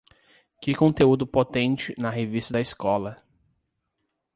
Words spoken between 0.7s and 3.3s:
conteúdo potente na revista da escola!